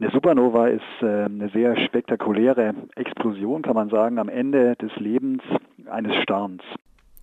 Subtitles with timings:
[0.00, 5.40] Eine Supernova ist äh, eine sehr spektakuläre Explosion, kann man sagen, am Ende des Lebens
[5.88, 6.62] eines Sterns.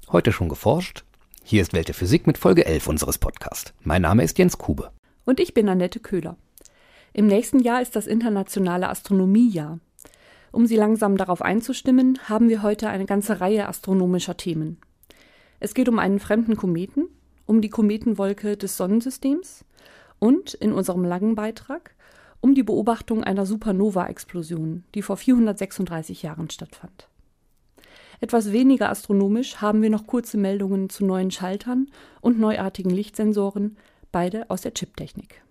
[0.10, 1.04] Heute schon geforscht?
[1.44, 3.74] Hier ist Welt der Physik mit Folge 11 unseres Podcasts.
[3.84, 4.90] Mein Name ist Jens Kube.
[5.26, 6.38] Und ich bin Annette Köhler.
[7.12, 9.80] Im nächsten Jahr ist das internationale Astronomiejahr.
[10.54, 14.80] Um Sie langsam darauf einzustimmen, haben wir heute eine ganze Reihe astronomischer Themen.
[15.60, 17.10] Es geht um einen fremden Kometen,
[17.46, 19.66] um die Kometenwolke des Sonnensystems
[20.20, 21.96] und in unserem langen Beitrag
[22.42, 27.08] um die Beobachtung einer Supernova-Explosion, die vor 436 Jahren stattfand.
[28.20, 31.88] Etwas weniger astronomisch haben wir noch kurze Meldungen zu neuen Schaltern
[32.20, 33.78] und neuartigen Lichtsensoren,
[34.12, 35.42] beide aus der Chiptechnik.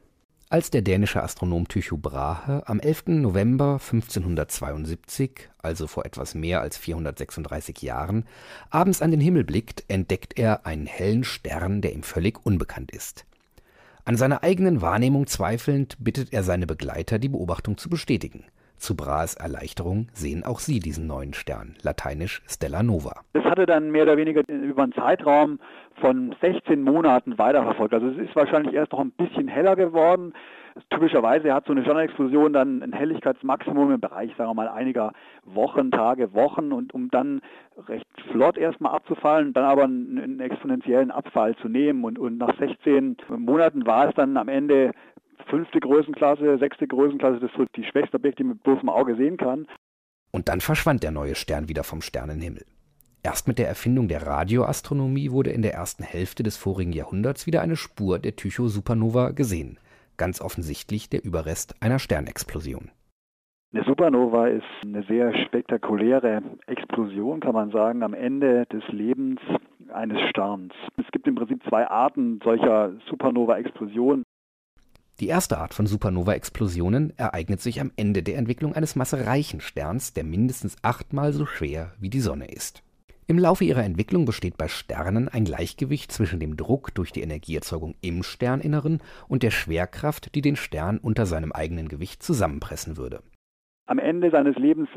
[0.52, 3.04] Als der dänische Astronom Tycho Brahe am 11.
[3.06, 8.24] November 1572, also vor etwas mehr als 436 Jahren,
[8.68, 13.26] abends an den Himmel blickt, entdeckt er einen hellen Stern, der ihm völlig unbekannt ist.
[14.04, 18.44] An seiner eigenen Wahrnehmung zweifelnd bittet er seine Begleiter, die Beobachtung zu bestätigen.
[18.80, 23.20] Zu Brahes Erleichterung sehen auch sie diesen neuen Stern, lateinisch Stella Nova.
[23.34, 25.60] Das hatte dann mehr oder weniger über einen Zeitraum
[26.00, 27.92] von 16 Monaten weiterverfolgt.
[27.92, 30.32] Also es ist wahrscheinlich erst noch ein bisschen heller geworden.
[30.88, 35.12] Typischerweise hat so eine Sternexplosion dann ein Helligkeitsmaximum im Bereich, sagen wir mal, einiger
[35.44, 37.42] Wochen, Tage, Wochen und um dann
[37.86, 42.56] recht flott erstmal abzufallen, dann aber einen, einen exponentiellen Abfall zu nehmen und, und nach
[42.58, 44.92] 16 Monaten war es dann am Ende
[45.48, 49.36] fünfte Größenklasse, sechste Größenklasse, das ist die schwächste Objekt, die man mit bloßem Auge sehen
[49.36, 49.66] kann.
[50.30, 52.64] Und dann verschwand der neue Stern wieder vom Sternenhimmel.
[53.22, 57.60] Erst mit der Erfindung der Radioastronomie wurde in der ersten Hälfte des vorigen Jahrhunderts wieder
[57.60, 59.78] eine Spur der Tycho-Supernova gesehen.
[60.16, 62.90] Ganz offensichtlich der Überrest einer Sternexplosion.
[63.72, 69.40] Eine Supernova ist eine sehr spektakuläre Explosion, kann man sagen, am Ende des Lebens
[69.92, 70.72] eines Sterns.
[70.96, 74.24] Es gibt im Prinzip zwei Arten solcher Supernova-Explosionen.
[75.20, 80.24] Die erste Art von Supernova-Explosionen ereignet sich am Ende der Entwicklung eines massereichen Sterns, der
[80.24, 82.82] mindestens achtmal so schwer wie die Sonne ist.
[83.26, 87.94] Im Laufe ihrer Entwicklung besteht bei Sternen ein Gleichgewicht zwischen dem Druck durch die Energieerzeugung
[88.00, 93.22] im Sterninneren und der Schwerkraft, die den Stern unter seinem eigenen Gewicht zusammenpressen würde
[93.90, 94.88] am Ende seines Lebens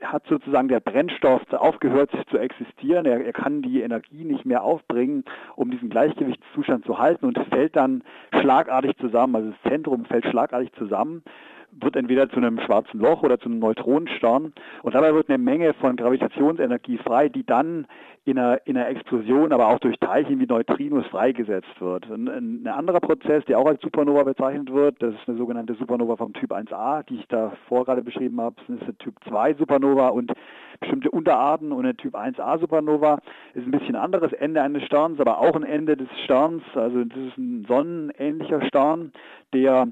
[0.00, 3.04] hat sozusagen der Brennstoff aufgehört zu existieren.
[3.04, 5.24] Er, er, kann die Energie nicht mehr aufbringen,
[5.56, 8.04] um diesen Gleichgewichtszustand zu halten und fällt dann
[8.40, 9.34] schlagartig zusammen.
[9.34, 11.24] Also das Zentrum fällt schlagartig zusammen
[11.72, 14.52] wird entweder zu einem schwarzen Loch oder zu einem Neutronenstern.
[14.82, 17.86] Und dabei wird eine Menge von Gravitationsenergie frei, die dann
[18.24, 22.08] in einer, in einer Explosion, aber auch durch Teilchen wie Neutrinos freigesetzt wird.
[22.10, 26.16] Und ein anderer Prozess, der auch als Supernova bezeichnet wird, das ist eine sogenannte Supernova
[26.16, 28.56] vom Typ 1a, die ich davor gerade beschrieben habe.
[28.66, 30.32] Das ist eine Typ 2 Supernova und
[30.80, 33.18] bestimmte Unterarten und eine Typ 1a Supernova
[33.54, 36.62] ist ein bisschen anderes Ende eines Sterns, aber auch ein Ende des Sterns.
[36.74, 39.12] Also das ist ein sonnenähnlicher Stern,
[39.52, 39.88] der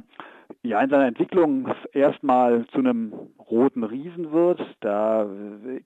[0.71, 3.13] in seiner Entwicklung erstmal zu einem
[3.51, 4.61] roten Riesen wird.
[4.81, 5.27] Da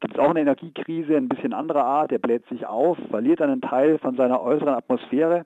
[0.00, 2.10] gibt es auch eine Energiekrise, ein bisschen anderer Art.
[2.10, 5.44] Der bläht sich auf, verliert einen Teil von seiner äußeren Atmosphäre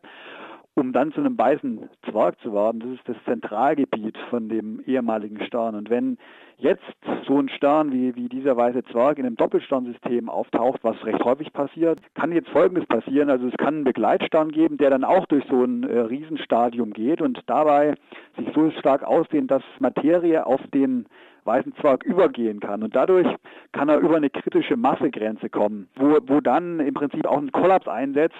[0.76, 2.80] um dann zu einem weißen Zwerg zu werden.
[2.80, 5.74] Das ist das Zentralgebiet von dem ehemaligen Stern.
[5.74, 6.18] Und wenn
[6.58, 6.84] jetzt
[7.26, 11.52] so ein Stern wie, wie dieser weiße Zwerg in einem Doppelsternsystem auftaucht, was recht häufig
[11.52, 13.30] passiert, kann jetzt Folgendes passieren.
[13.30, 17.22] Also es kann einen Begleitstern geben, der dann auch durch so ein äh, Riesenstadium geht
[17.22, 17.94] und dabei
[18.36, 21.06] sich so stark ausdehnt, dass Materie auf den
[21.46, 22.82] weißen Zwerg übergehen kann.
[22.82, 23.26] Und dadurch
[23.72, 27.88] kann er über eine kritische Massegrenze kommen, wo, wo dann im Prinzip auch ein Kollaps
[27.88, 28.34] einsetzt,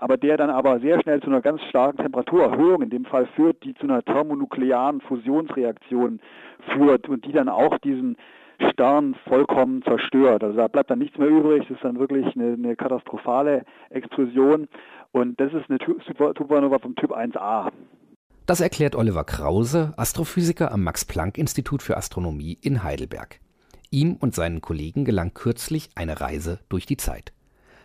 [0.00, 3.62] aber der dann aber sehr schnell zu einer ganz starken Temperaturerhöhung in dem Fall führt,
[3.64, 6.20] die zu einer thermonuklearen Fusionsreaktion
[6.72, 8.16] führt und die dann auch diesen
[8.70, 10.44] Stern vollkommen zerstört.
[10.44, 11.64] Also da bleibt dann nichts mehr übrig.
[11.68, 14.68] Das ist dann wirklich eine, eine katastrophale Explosion.
[15.12, 15.78] Und das ist eine
[16.36, 17.70] Supernova vom Typ 1a.
[18.46, 23.40] Das erklärt Oliver Krause, Astrophysiker am Max-Planck-Institut für Astronomie in Heidelberg.
[23.90, 27.32] Ihm und seinen Kollegen gelang kürzlich eine Reise durch die Zeit.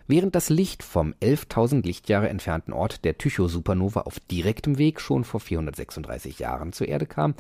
[0.06, 5.40] Während das Licht vom 11.000 Lichtjahre entfernten Ort der Tycho-Supernova auf direktem Weg schon vor
[5.40, 7.36] 436 Jahren zur Erde kam,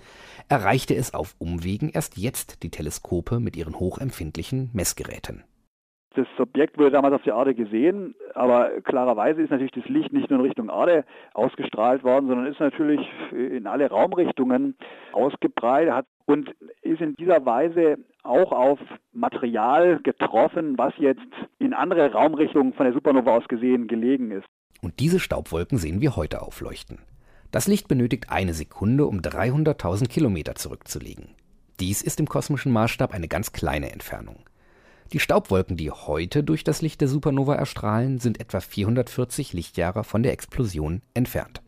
[0.47, 5.43] erreichte es auf Umwegen erst jetzt die Teleskope mit ihren hochempfindlichen Messgeräten.
[6.15, 10.29] Das Objekt wurde damals auf der Erde gesehen, aber klarerweise ist natürlich das Licht nicht
[10.29, 12.99] nur in Richtung Erde ausgestrahlt worden, sondern ist natürlich
[13.31, 14.75] in alle Raumrichtungen
[15.13, 16.49] ausgebreitet und
[16.81, 18.79] ist in dieser Weise auch auf
[19.13, 21.21] Material getroffen, was jetzt
[21.59, 24.47] in andere Raumrichtungen von der Supernova aus gesehen gelegen ist.
[24.81, 26.99] Und diese Staubwolken sehen wir heute aufleuchten.
[27.51, 31.35] Das Licht benötigt eine Sekunde, um 300.000 Kilometer zurückzulegen.
[31.79, 34.37] Dies ist im kosmischen Maßstab eine ganz kleine Entfernung.
[35.11, 40.21] Die Staubwolken, die heute durch das Licht der Supernova erstrahlen, sind etwa 440 Lichtjahre von
[40.21, 41.63] der Explosion entfernt.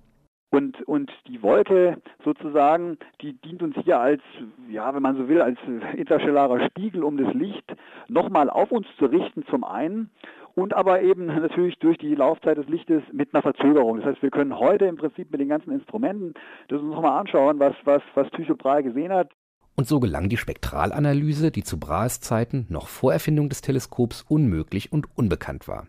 [0.52, 4.22] Und, und die Wolke sozusagen, die dient uns hier als,
[4.70, 5.58] ja, wenn man so will, als
[5.96, 7.66] interstellarer Spiegel, um das Licht
[8.08, 10.12] nochmal auf uns zu richten, zum einen
[10.54, 13.98] und aber eben natürlich durch die Laufzeit des Lichtes mit einer Verzögerung.
[13.98, 16.34] Das heißt, wir können heute im Prinzip mit den ganzen Instrumenten
[16.68, 19.32] das uns nochmal anschauen, was, was, was Tycho Brahe gesehen hat.
[19.76, 24.92] Und so gelang die Spektralanalyse, die zu Brahes Zeiten noch vor Erfindung des Teleskops unmöglich
[24.92, 25.88] und unbekannt war.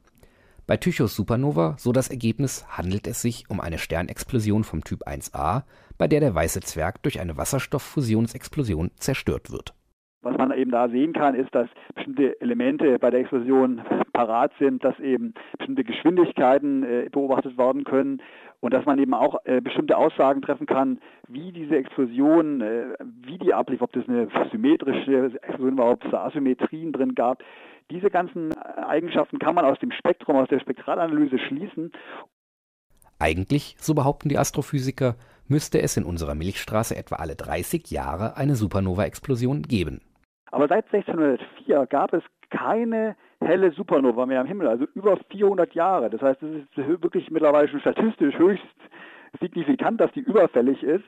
[0.67, 5.65] Bei Tychos Supernova, so das Ergebnis, handelt es sich um eine Sternexplosion vom Typ 1a,
[5.99, 9.75] bei der der weiße Zwerg durch eine Wasserstofffusionsexplosion zerstört wird.
[10.23, 13.83] Was man eben da sehen kann, ist, dass bestimmte Elemente bei der Explosion
[14.13, 18.23] parat sind, dass eben bestimmte Geschwindigkeiten äh, beobachtet werden können
[18.61, 23.39] und dass man eben auch äh, bestimmte Aussagen treffen kann, wie diese Explosion, äh, wie
[23.39, 27.43] die ablief, ob das eine symmetrische Explosion war, ob es Asymmetrien drin gab.
[27.91, 31.91] Diese ganzen Eigenschaften kann man aus dem Spektrum, aus der Spektralanalyse schließen.
[33.19, 35.17] Eigentlich, so behaupten die Astrophysiker,
[35.49, 40.01] müsste es in unserer Milchstraße etwa alle 30 Jahre eine Supernova-Explosion geben.
[40.53, 46.11] Aber seit 1604 gab es keine helle Supernova mehr am Himmel, also über 400 Jahre.
[46.11, 48.65] Das heißt, es ist wirklich mittlerweile schon statistisch höchst
[49.41, 51.05] signifikant, dass die überfällig ist.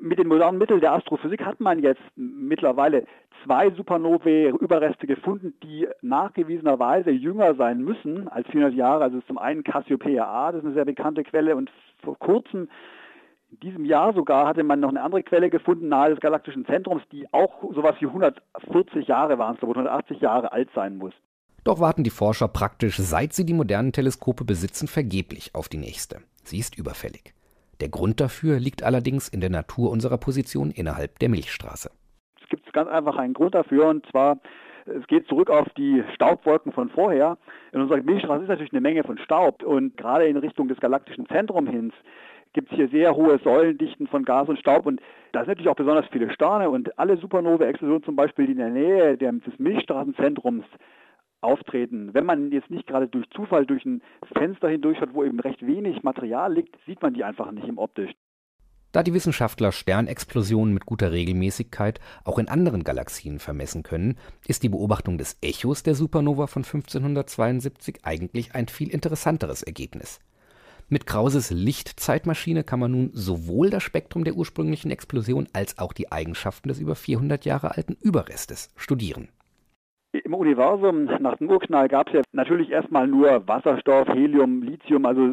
[0.00, 3.04] Mit den modernen Mitteln der Astrophysik hat man jetzt mittlerweile
[3.44, 9.04] zwei Supernovae-Überreste gefunden, die nachgewiesenerweise jünger sein müssen als 400 Jahre.
[9.04, 11.70] Also zum einen Cassiopeia A, das ist eine sehr bekannte Quelle, und
[12.02, 12.68] vor kurzem
[13.50, 17.02] in diesem Jahr sogar hatte man noch eine andere Quelle gefunden nahe des galaktischen Zentrums,
[17.10, 21.14] die auch sowas wie 140 Jahre waren, so 180 Jahre alt sein muss.
[21.64, 26.20] Doch warten die Forscher praktisch, seit sie die modernen Teleskope besitzen, vergeblich auf die nächste.
[26.44, 27.34] Sie ist überfällig.
[27.80, 31.90] Der Grund dafür liegt allerdings in der Natur unserer Position innerhalb der Milchstraße.
[32.42, 34.38] Es gibt ganz einfach einen Grund dafür, und zwar
[34.86, 37.36] es geht zurück auf die Staubwolken von vorher.
[37.72, 41.26] In unserer Milchstraße ist natürlich eine Menge von Staub und gerade in Richtung des galaktischen
[41.26, 41.92] Zentrums hin
[42.52, 45.00] gibt es hier sehr hohe Säulendichten von Gas und Staub und
[45.32, 48.70] da sind natürlich auch besonders viele Sterne und alle Supernova-Explosionen zum Beispiel, die in der
[48.70, 50.64] Nähe des Milchstraßenzentrums
[51.40, 52.10] auftreten.
[52.14, 54.02] Wenn man jetzt nicht gerade durch Zufall durch ein
[54.36, 58.12] Fenster hindurchschaut, wo eben recht wenig Material liegt, sieht man die einfach nicht im Optisch.
[58.90, 64.16] Da die Wissenschaftler Sternexplosionen mit guter Regelmäßigkeit auch in anderen Galaxien vermessen können,
[64.46, 70.20] ist die Beobachtung des Echos der Supernova von 1572 eigentlich ein viel interessanteres Ergebnis.
[70.90, 76.10] Mit Krauses Lichtzeitmaschine kann man nun sowohl das Spektrum der ursprünglichen Explosion als auch die
[76.10, 79.28] Eigenschaften des über 400 Jahre alten Überrestes studieren.
[80.12, 85.28] Im Universum nach dem Urknall gab es ja natürlich erstmal nur Wasserstoff, Helium, Lithium, also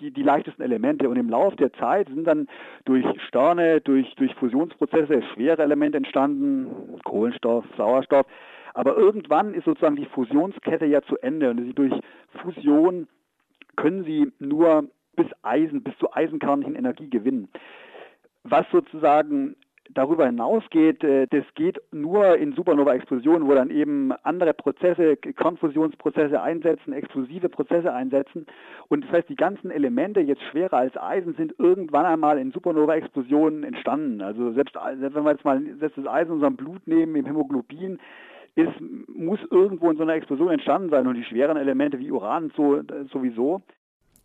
[0.00, 1.08] die, die leichtesten Elemente.
[1.08, 2.46] Und im Laufe der Zeit sind dann
[2.84, 8.26] durch Sterne, durch, durch Fusionsprozesse schwere Elemente entstanden, Kohlenstoff, Sauerstoff.
[8.74, 11.94] Aber irgendwann ist sozusagen die Fusionskette ja zu Ende und durch
[12.44, 13.08] Fusion
[13.74, 17.48] können sie nur bis Eisen, bis zu Eisenkern hin Energie gewinnen.
[18.44, 19.56] Was sozusagen
[19.94, 26.92] darüber hinausgeht, äh, das geht nur in Supernova-Explosionen, wo dann eben andere Prozesse, Kernfusionsprozesse einsetzen,
[26.92, 28.46] explosive Prozesse einsetzen.
[28.88, 33.64] Und das heißt, die ganzen Elemente, jetzt schwerer als Eisen, sind irgendwann einmal in Supernova-Explosionen
[33.64, 34.22] entstanden.
[34.22, 37.26] Also selbst, selbst wenn wir jetzt mal selbst das Eisen in unserem Blut nehmen, im
[37.26, 37.98] Hämoglobin,
[38.56, 42.52] ist, muss irgendwo in so einer Explosion entstanden sein und die schweren Elemente wie Uran
[42.56, 42.80] so,
[43.12, 43.62] sowieso.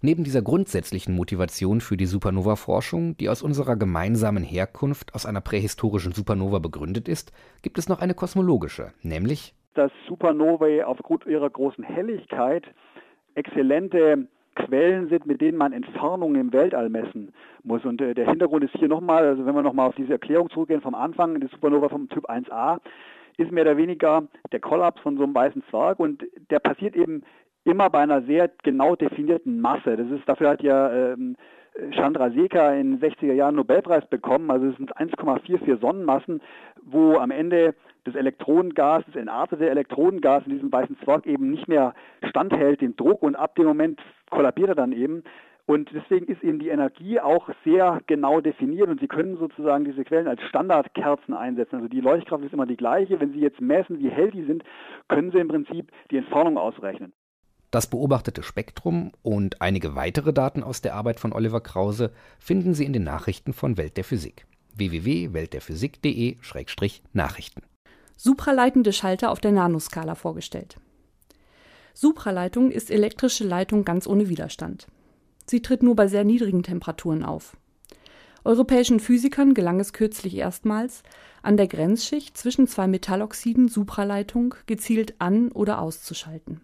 [0.06, 6.12] Neben dieser grundsätzlichen Motivation für die Supernova-Forschung, die aus unserer gemeinsamen Herkunft aus einer prähistorischen
[6.12, 12.66] Supernova begründet ist, gibt es noch eine kosmologische, nämlich dass Supernovae aufgrund ihrer großen Helligkeit
[13.34, 17.34] exzellente Quellen sind, mit denen man Entfernungen im Weltall messen
[17.64, 17.84] muss.
[17.84, 20.82] Und äh, der Hintergrund ist hier nochmal, also wenn wir nochmal auf diese Erklärung zurückgehen
[20.82, 22.78] vom Anfang, die Supernova vom Typ 1a,
[23.38, 27.24] ist mehr oder weniger der Kollaps von so einem weißen Zwerg und der passiert eben
[27.66, 29.98] immer bei einer sehr genau definierten Masse.
[29.98, 31.36] Das ist, dafür hat ja ähm,
[31.92, 34.50] Chandrasekhar in den 60er Jahren Nobelpreis bekommen.
[34.50, 36.42] Also es sind 1,44 Sonnenmassen,
[36.84, 41.94] wo am Ende das Elektronengas, das entartete Elektronengas in diesem weißen Zwerg eben nicht mehr
[42.30, 45.24] standhält dem Druck und ab dem Moment kollabiert er dann eben.
[45.68, 50.04] Und deswegen ist eben die Energie auch sehr genau definiert und Sie können sozusagen diese
[50.04, 51.78] Quellen als Standardkerzen einsetzen.
[51.78, 53.20] Also die Leuchtkraft ist immer die gleiche.
[53.20, 54.64] Wenn Sie jetzt messen, wie hell die sind,
[55.08, 57.14] können Sie im Prinzip die Entfernung ausrechnen.
[57.76, 62.86] Das beobachtete Spektrum und einige weitere Daten aus der Arbeit von Oliver Krause finden Sie
[62.86, 64.48] in den Nachrichten von Welt der Physik.
[64.76, 67.64] www.weltderphysik.de-nachrichten.
[68.16, 70.78] Supraleitende Schalter auf der Nanoskala vorgestellt.
[71.94, 74.88] Supraleitung ist elektrische Leitung ganz ohne Widerstand.
[75.46, 77.58] Sie tritt nur bei sehr niedrigen Temperaturen auf.
[78.46, 81.04] Europäischen Physikern gelang es kürzlich erstmals,
[81.44, 86.62] an der Grenzschicht zwischen zwei Metalloxiden Supraleitung gezielt an- oder auszuschalten.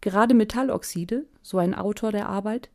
[0.00, 2.70] Gerade Metalloxide, so ein Autor der Arbeit,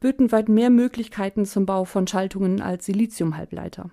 [0.00, 3.90] böten weit mehr Möglichkeiten zum Bau von Schaltungen als Siliziumhalbleiter.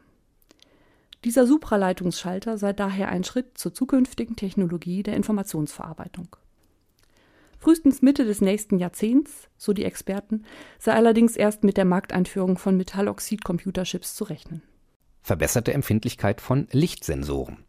[1.25, 6.35] Dieser Supraleitungsschalter sei daher ein Schritt zur zukünftigen Technologie der Informationsverarbeitung.
[7.59, 10.45] Frühestens Mitte des nächsten Jahrzehnts, so die Experten,
[10.79, 14.61] sei allerdings erst mit der Markteinführung von Metalloxid-Computerchips zu rechnen.
[15.21, 17.65] Verbesserte Empfindlichkeit von Lichtsensoren.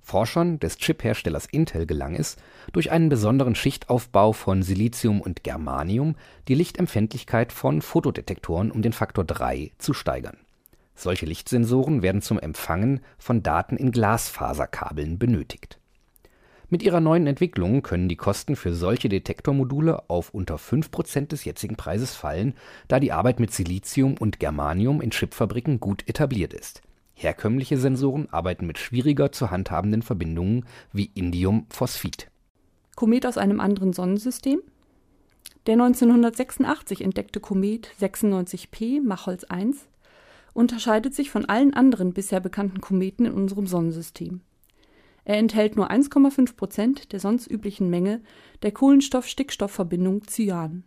[0.00, 2.36] Forschern des Chipherstellers Intel gelang es,
[2.72, 6.16] durch einen besonderen Schichtaufbau von Silizium und Germanium
[6.48, 10.38] die Lichtempfindlichkeit von Fotodetektoren um den Faktor 3 zu steigern.
[10.94, 15.78] Solche Lichtsensoren werden zum Empfangen von Daten in Glasfaserkabeln benötigt.
[16.72, 21.74] Mit ihrer neuen Entwicklung können die Kosten für solche Detektormodule auf unter 5% des jetzigen
[21.74, 22.54] Preises fallen,
[22.86, 26.82] da die Arbeit mit Silizium und Germanium in Chipfabriken gut etabliert ist.
[27.22, 32.30] Herkömmliche Sensoren arbeiten mit schwieriger zu handhabenden Verbindungen wie Indiumphosphid.
[32.96, 34.62] Komet aus einem anderen Sonnensystem?
[35.66, 39.86] Der 1986 entdeckte Komet 96P Machholz 1
[40.54, 44.40] unterscheidet sich von allen anderen bisher bekannten Kometen in unserem Sonnensystem.
[45.26, 48.22] Er enthält nur 1,5 Prozent der sonst üblichen Menge
[48.62, 50.84] der Kohlenstoff-Stickstoff-Verbindung Cyan.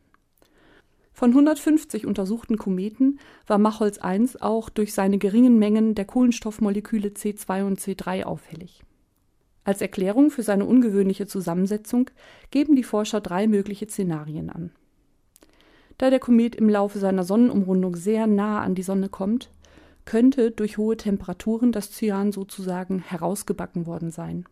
[1.14, 7.66] Von 150 untersuchten Kometen war Machholz 1 auch durch seine geringen Mengen der Kohlenstoffmoleküle C2
[7.66, 8.82] und C3 auffällig.
[9.64, 12.10] Als Erklärung für seine ungewöhnliche Zusammensetzung
[12.50, 14.72] geben die Forscher drei mögliche Szenarien an.
[16.00, 19.52] Da der Komet im Laufe seiner Sonnenumrundung sehr nah an die Sonne kommt,
[20.06, 24.46] könnte durch hohe Temperaturen das Cyan sozusagen herausgebacken worden sein.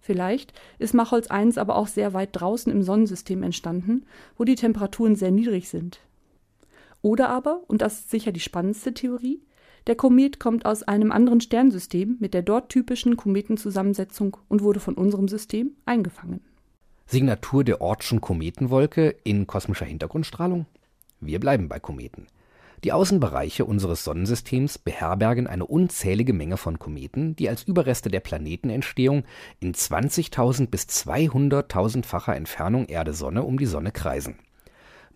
[0.00, 5.14] Vielleicht ist Machholz 1 aber auch sehr weit draußen im Sonnensystem entstanden, wo die Temperaturen
[5.14, 6.00] sehr niedrig sind.
[7.02, 9.40] Oder aber, und das ist sicher die spannendste Theorie,
[9.86, 14.94] der Komet kommt aus einem anderen Sternsystem mit der dort typischen Kometenzusammensetzung und wurde von
[14.94, 16.42] unserem System eingefangen.
[17.06, 20.66] Signatur der Ortschen Kometenwolke in kosmischer Hintergrundstrahlung?
[21.20, 22.26] Wir bleiben bei Kometen.
[22.82, 29.24] Die Außenbereiche unseres Sonnensystems beherbergen eine unzählige Menge von Kometen, die als Überreste der Planetenentstehung
[29.60, 34.36] in 20.000 bis 200.000-facher Entfernung Erde-Sonne um die Sonne kreisen.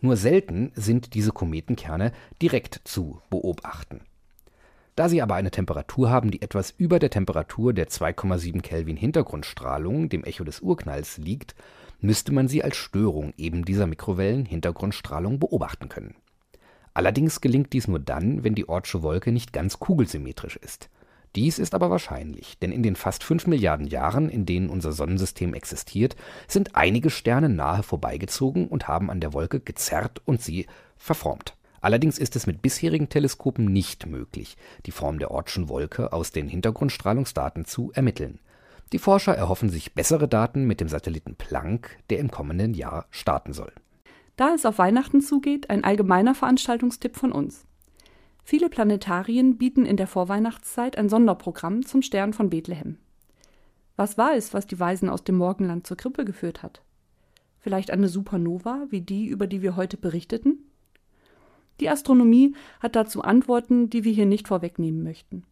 [0.03, 4.03] Nur selten sind diese Kometenkerne direkt zu beobachten.
[4.95, 10.11] Da sie aber eine Temperatur haben, die etwas über der Temperatur der 2,7 Kelvin Hintergrundstrahlung,
[10.11, 11.55] dem Echo des Urknalls, liegt,
[12.01, 16.15] müsste man sie als Störung eben dieser Mikrowellen Hintergrundstrahlung beobachten können
[16.95, 20.89] Allerdings gelingt dies nur dann, wenn die Ortsche Wolke nicht ganz kugelsymmetrisch ist.
[21.35, 25.53] Dies ist aber wahrscheinlich, denn in den fast fünf Milliarden Jahren, in denen unser Sonnensystem
[25.53, 26.15] existiert,
[26.47, 31.57] sind einige Sterne nahe vorbeigezogen und haben an der Wolke gezerrt und sie verformt.
[31.81, 36.49] Allerdings ist es mit bisherigen Teleskopen nicht möglich, die Form der Ortschen Wolke aus den
[36.49, 38.39] Hintergrundstrahlungsdaten zu ermitteln.
[38.93, 43.53] Die Forscher erhoffen sich bessere Daten mit dem Satelliten Planck, der im kommenden Jahr starten
[43.53, 43.73] soll.
[44.37, 47.67] Da es auf Weihnachten zugeht, ein allgemeiner Veranstaltungstipp von uns.
[48.43, 52.99] Viele Planetarien bieten in der Vorweihnachtszeit ein Sonderprogramm zum Stern von Bethlehem.
[53.97, 56.83] Was war es, was die Weisen aus dem Morgenland zur Krippe geführt hat?
[57.61, 60.59] Vielleicht eine Supernova, wie die, über die wir heute berichteten?
[61.81, 65.45] Die Astronomie hat dazu Antworten, die wir hier nicht vorwegnehmen möchten.